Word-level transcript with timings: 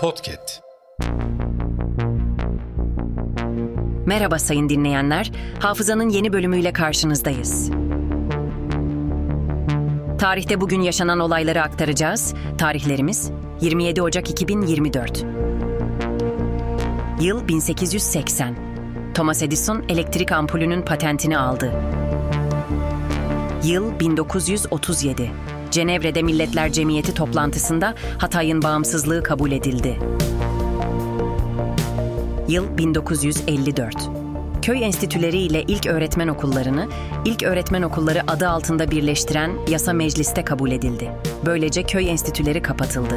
Podcast. 0.00 0.60
Merhaba 4.06 4.38
sayın 4.38 4.68
dinleyenler. 4.68 5.32
Hafızanın 5.58 6.08
yeni 6.08 6.32
bölümüyle 6.32 6.72
karşınızdayız. 6.72 7.70
Tarihte 10.18 10.60
bugün 10.60 10.80
yaşanan 10.80 11.20
olayları 11.20 11.62
aktaracağız. 11.62 12.34
Tarihlerimiz 12.58 13.30
27 13.60 14.02
Ocak 14.02 14.30
2024. 14.30 15.24
Yıl 17.20 17.48
1880. 17.48 18.56
Thomas 19.14 19.42
Edison 19.42 19.84
elektrik 19.88 20.32
ampulünün 20.32 20.82
patentini 20.82 21.38
aldı. 21.38 21.72
Yıl 23.64 24.00
1937. 24.00 25.30
Cenevre'de 25.70 26.22
Milletler 26.22 26.72
Cemiyeti 26.72 27.14
toplantısında 27.14 27.94
Hatay'ın 28.18 28.62
bağımsızlığı 28.62 29.22
kabul 29.22 29.52
edildi. 29.52 29.98
Yıl 32.48 32.78
1954. 32.78 33.94
Köy 34.62 34.84
enstitüleri 34.84 35.38
ile 35.38 35.62
ilk 35.62 35.86
öğretmen 35.86 36.28
okullarını, 36.28 36.88
ilk 37.24 37.42
öğretmen 37.42 37.82
okulları 37.82 38.30
adı 38.30 38.48
altında 38.48 38.90
birleştiren 38.90 39.50
yasa 39.68 39.92
mecliste 39.92 40.44
kabul 40.44 40.70
edildi. 40.70 41.10
Böylece 41.46 41.82
köy 41.82 42.10
enstitüleri 42.10 42.62
kapatıldı. 42.62 43.14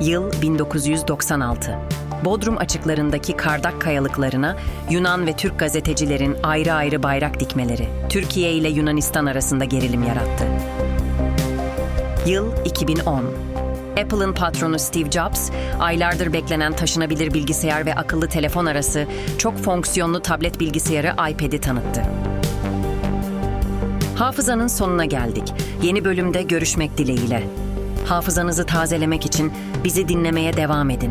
Yıl 0.00 0.42
1996. 0.42 1.78
Bodrum 2.24 2.58
açıklarındaki 2.58 3.36
kardak 3.36 3.80
kayalıklarına 3.80 4.56
Yunan 4.90 5.26
ve 5.26 5.36
Türk 5.36 5.58
gazetecilerin 5.58 6.36
ayrı 6.42 6.72
ayrı 6.72 7.02
bayrak 7.02 7.40
dikmeleri 7.40 7.88
Türkiye 8.08 8.52
ile 8.52 8.68
Yunanistan 8.68 9.26
arasında 9.26 9.64
gerilim 9.64 10.02
yarattı. 10.02 10.44
Yıl 12.26 12.64
2010. 12.64 13.24
Apple'ın 14.00 14.32
patronu 14.32 14.78
Steve 14.78 15.10
Jobs, 15.10 15.50
aylardır 15.80 16.32
beklenen 16.32 16.72
taşınabilir 16.72 17.34
bilgisayar 17.34 17.86
ve 17.86 17.94
akıllı 17.94 18.28
telefon 18.28 18.66
arası 18.66 19.06
çok 19.38 19.56
fonksiyonlu 19.58 20.20
tablet 20.20 20.60
bilgisayarı 20.60 21.30
iPad'i 21.30 21.60
tanıttı. 21.60 22.02
Hafızanın 24.16 24.66
sonuna 24.66 25.04
geldik. 25.04 25.52
Yeni 25.82 26.04
bölümde 26.04 26.42
görüşmek 26.42 26.98
dileğiyle. 26.98 27.42
Hafızanızı 28.06 28.66
tazelemek 28.66 29.26
için 29.26 29.52
bizi 29.84 30.08
dinlemeye 30.08 30.56
devam 30.56 30.90
edin. 30.90 31.10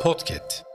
Podcast. 0.00 0.67